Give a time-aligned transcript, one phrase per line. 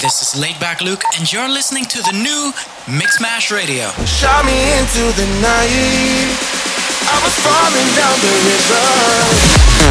[0.00, 2.52] this is Laidback Luke, and you're listening to the new
[2.86, 3.88] Mixmash Radio.
[4.04, 6.36] Shot me into the night.
[7.08, 8.32] I was falling down the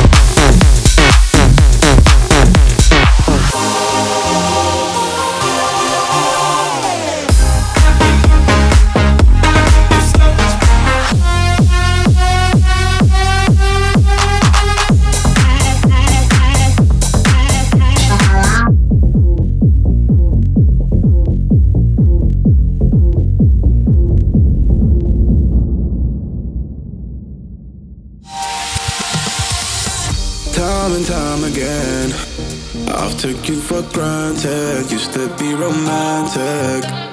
[0.10, 0.15] river.
[35.16, 37.05] To be romantic.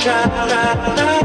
[0.00, 1.17] child.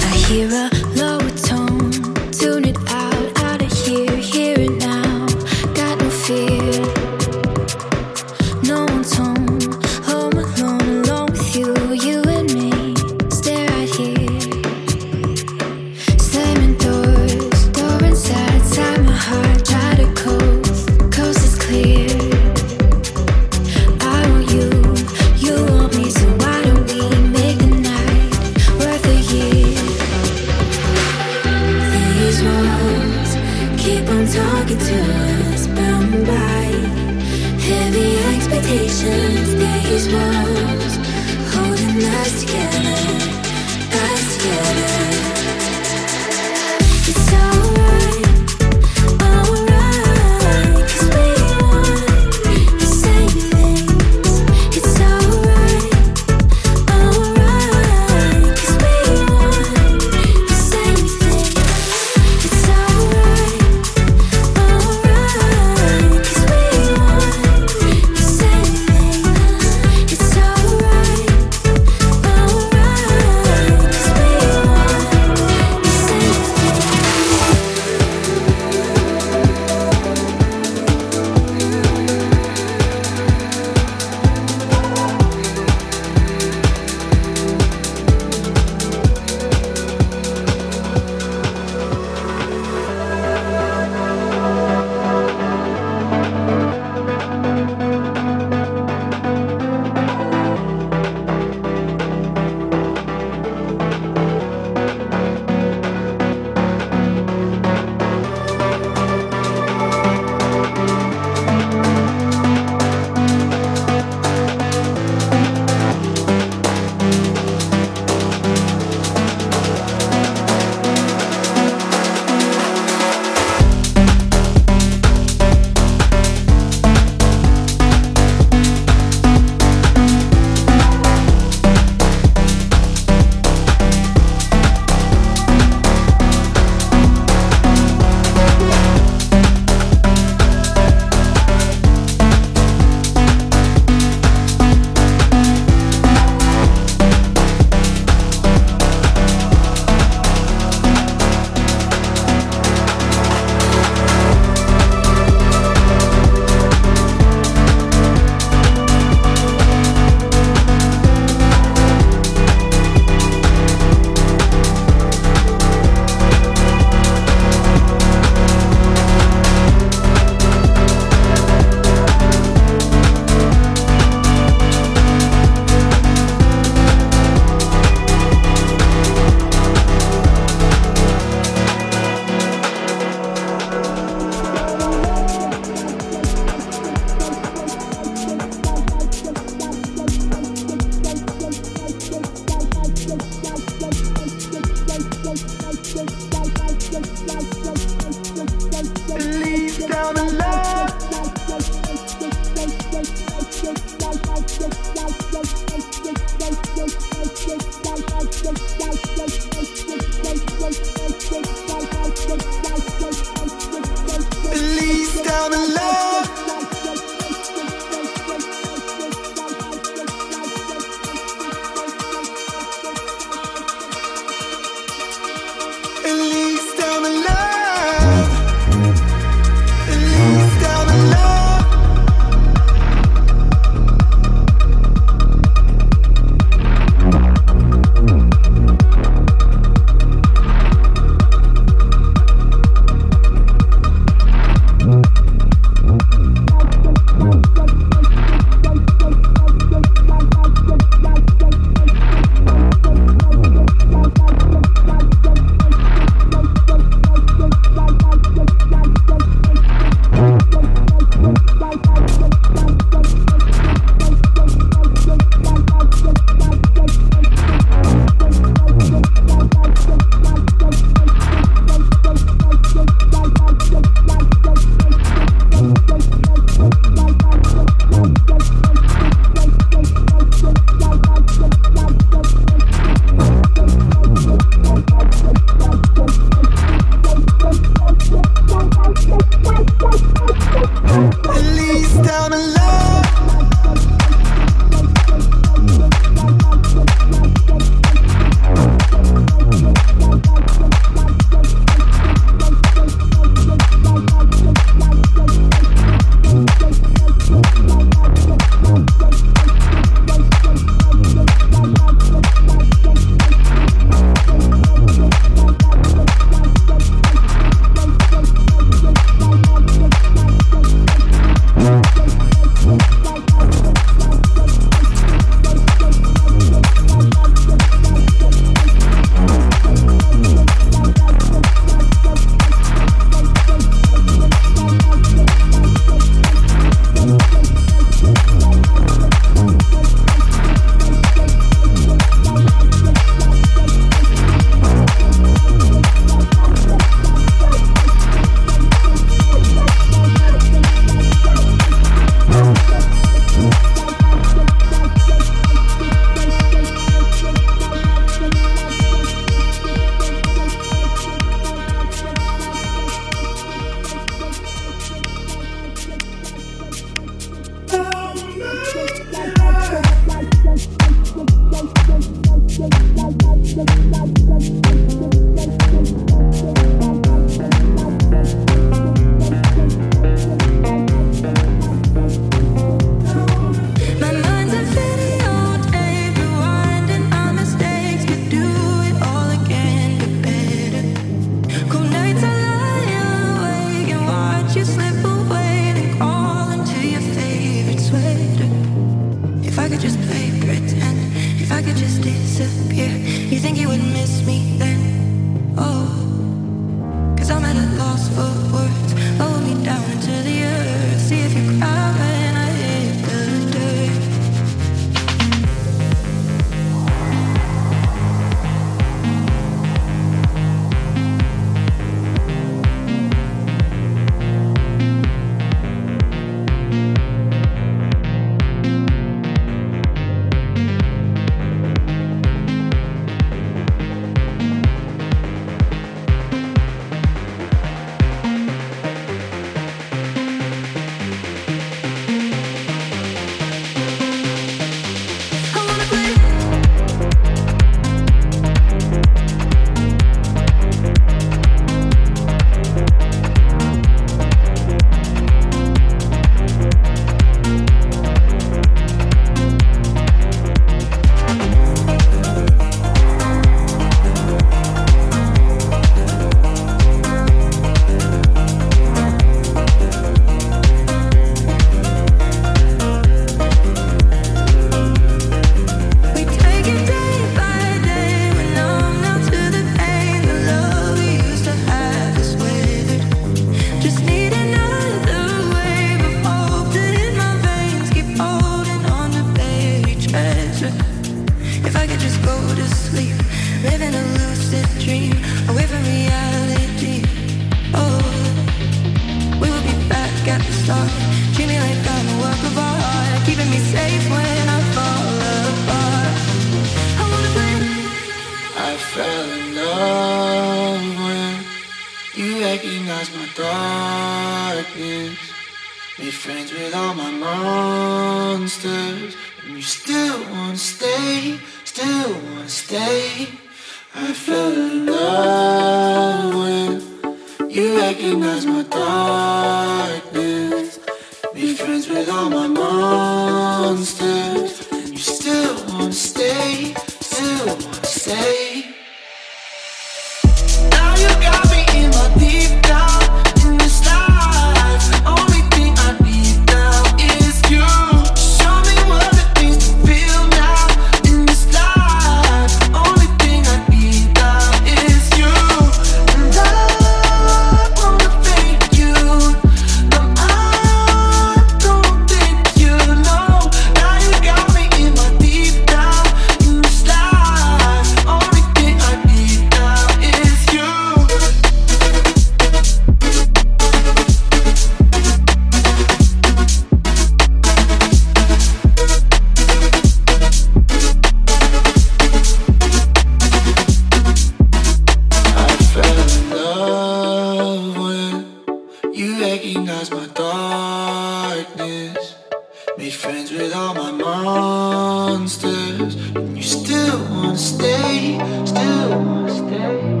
[593.11, 595.95] friends with all my monsters.
[596.15, 600.00] And you still wanna stay, still wanna stay.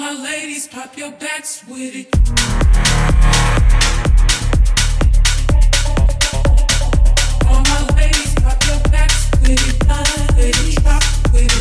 [0.00, 2.08] my ladies, pop your backs with it.
[7.46, 10.36] All my ladies, pop your backs with it.
[10.38, 11.02] Ladies, drop
[11.34, 11.59] with it.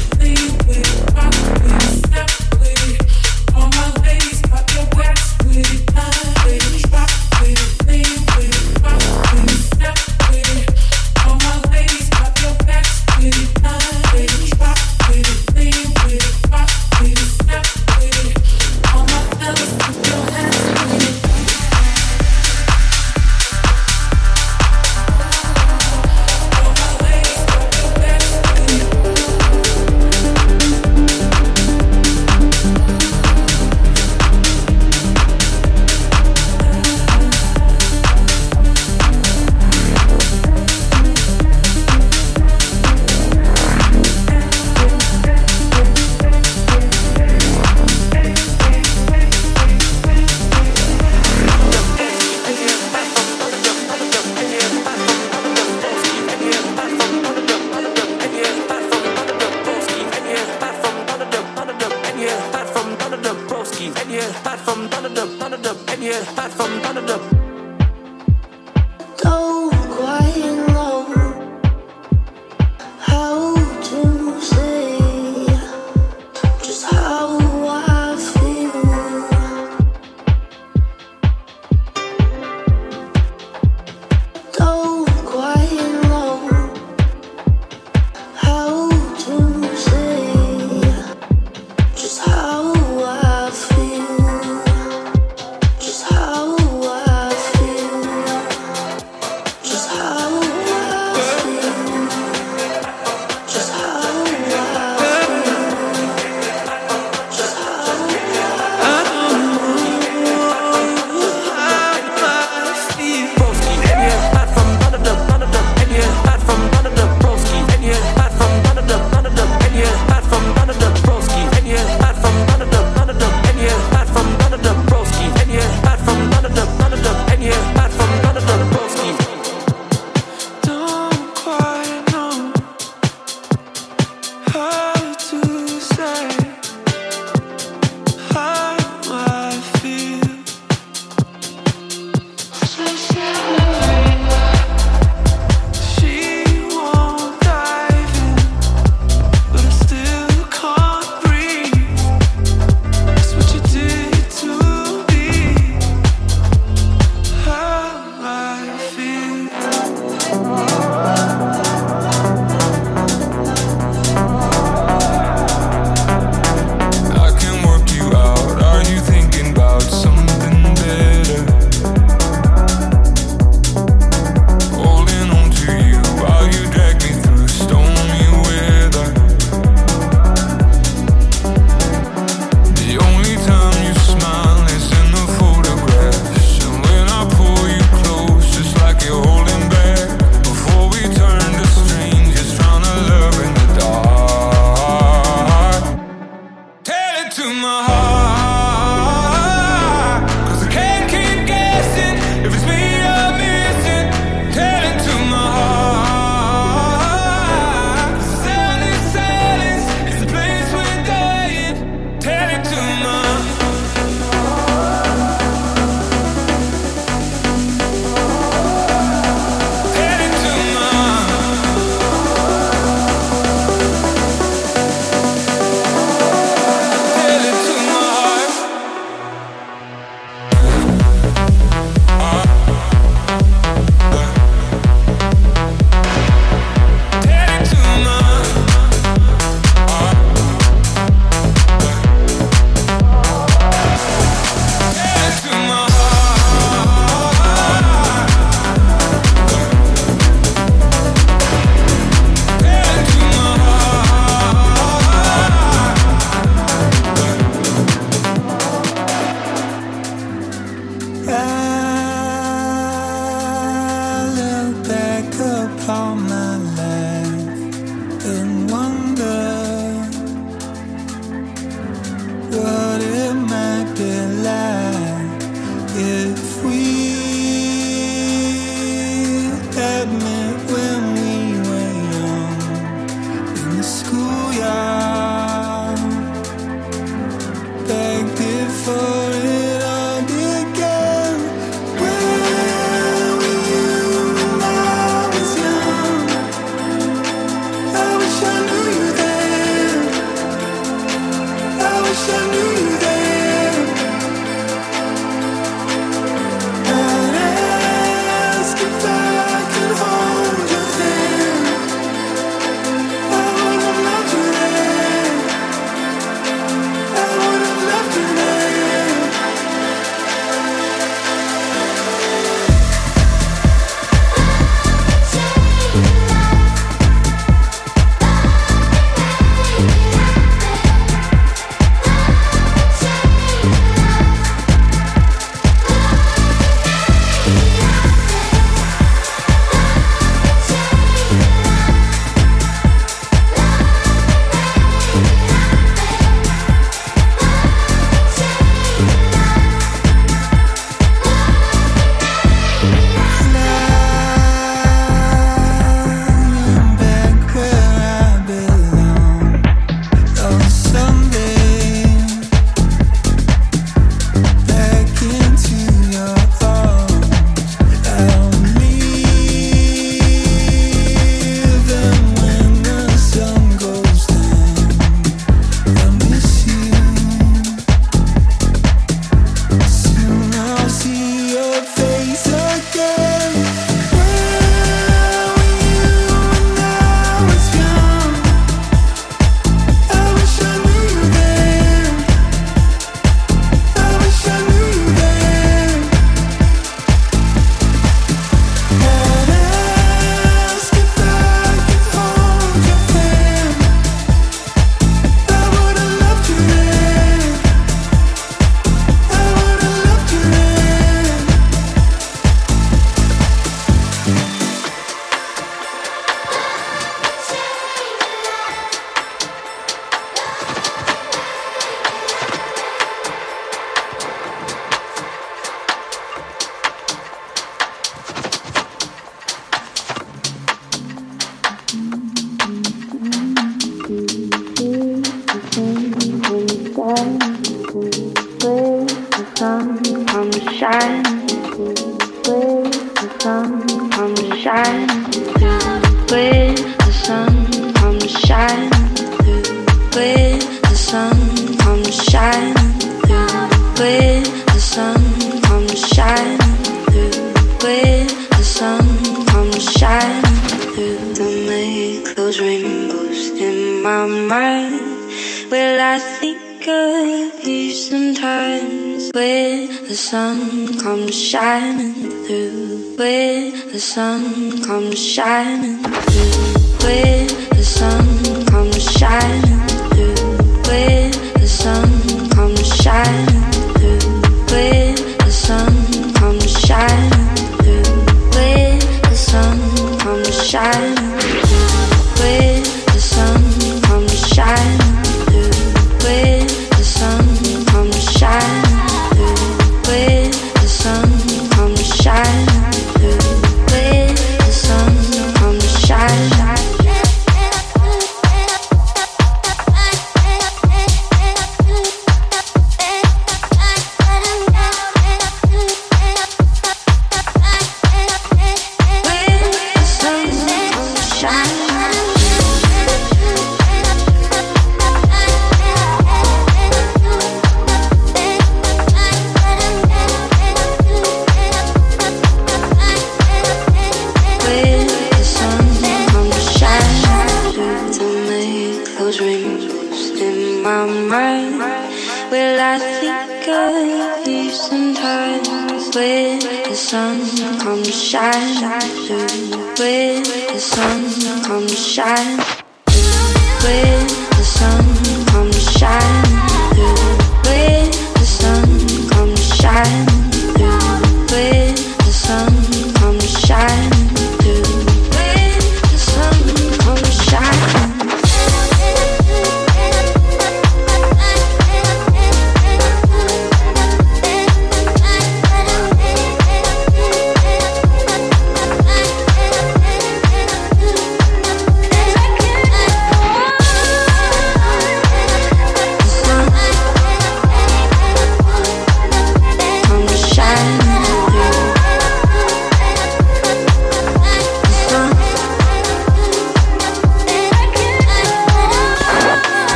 [549.99, 552.78] with the sun come to shine.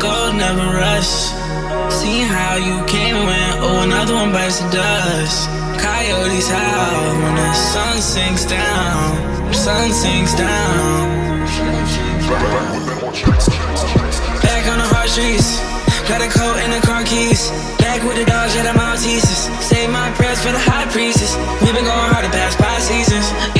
[0.00, 1.36] Gold never rusts.
[1.92, 5.48] Seeing how you came and went, oh, another one bites the dust.
[5.76, 9.52] Coyotes howl when the sun sinks down.
[9.52, 11.40] Sun sinks down.
[14.42, 15.60] Back on the hard streets.
[16.08, 17.50] Got a coat and the car keys.
[17.78, 19.52] Back with the dogs, yeah, the Maltesers.
[19.60, 21.36] Save my prayers for the high priestess.
[21.60, 23.59] We've been going hard the past five seasons.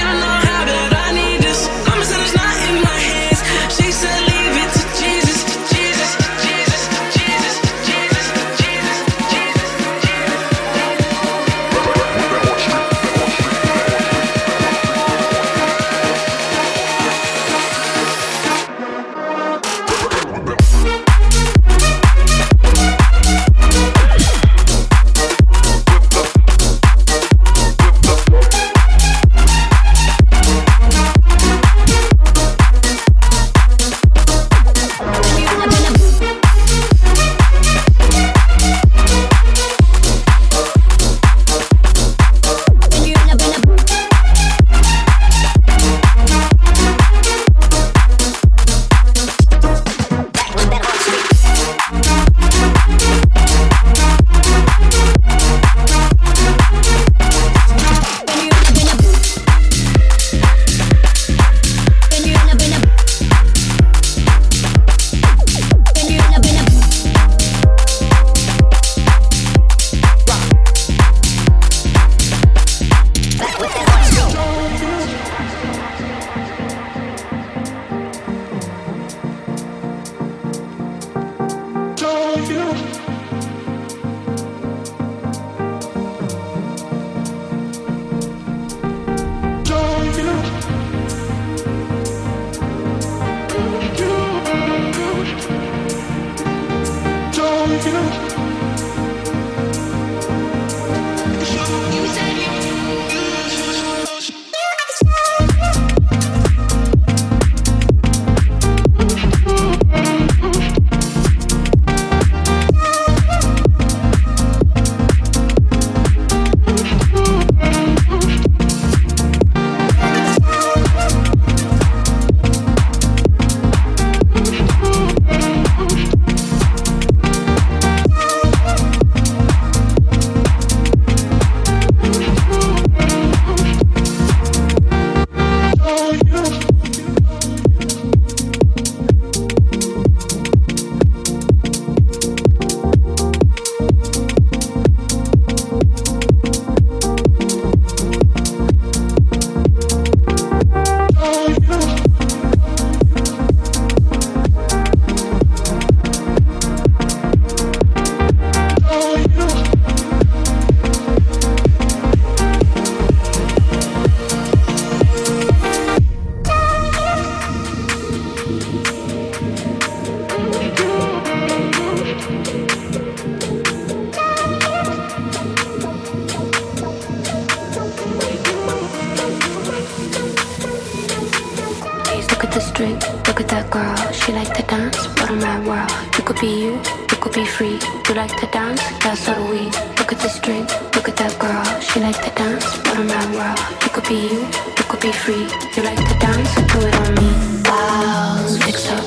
[184.13, 185.91] She like to dance, what a mad world.
[186.17, 186.73] You could be you,
[187.11, 187.79] you could be free.
[188.09, 189.67] You like to dance, yeah, so do we.
[189.99, 191.65] Look at this drink, look at that girl.
[191.81, 193.59] She like to dance, what a mad world.
[193.83, 194.41] You could be you,
[194.79, 195.47] you could be free.
[195.77, 197.31] You like to dance, do it on me.
[197.65, 199.05] Wow, fix up,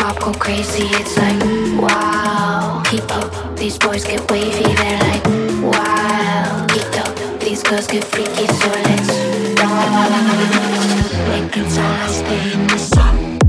[0.00, 0.86] mob go crazy.
[0.98, 1.40] It's like
[1.80, 3.56] wow, keep up.
[3.56, 5.24] These boys get wavy, they're like
[5.62, 7.40] wow, keep up.
[7.40, 9.08] These girls get freaky, so let's
[11.28, 13.39] make it in the sun.